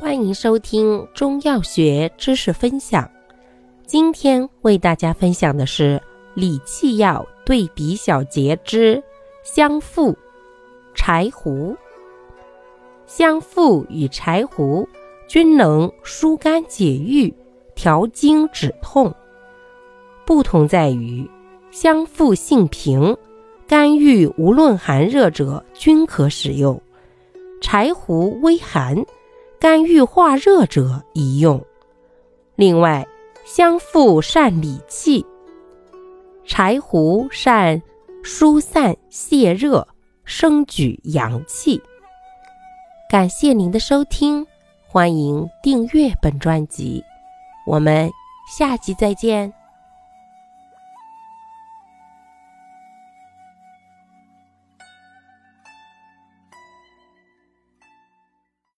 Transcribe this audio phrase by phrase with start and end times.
[0.00, 3.08] 欢迎收听中药学知识分享。
[3.86, 6.00] 今天为大家分享的是
[6.34, 9.02] 理气药对比小节之
[9.44, 10.16] 香附、
[10.94, 11.74] 柴胡。
[13.06, 14.86] 香附与柴胡
[15.28, 17.32] 均能疏肝解郁、
[17.74, 19.14] 调经止痛，
[20.26, 21.28] 不同在于
[21.70, 23.16] 香附性平，
[23.66, 26.76] 肝郁无论寒热者均可使用；
[27.60, 29.02] 柴胡微寒。
[29.64, 31.64] 肝郁化热者宜用。
[32.54, 33.06] 另外，
[33.46, 35.24] 香附善理气，
[36.44, 37.80] 柴胡善
[38.22, 39.88] 疏散泄热，
[40.26, 41.80] 生举阳气。
[43.08, 44.46] 感谢您的收听，
[44.86, 47.02] 欢迎订阅本专辑，
[47.66, 48.10] 我们
[48.46, 49.50] 下集再见。